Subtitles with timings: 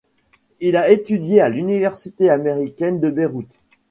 [0.61, 3.59] Il a étudié à l'université américaine de Beyrouth.